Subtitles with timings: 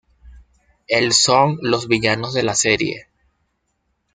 [0.87, 3.07] El son los villanos de la serie.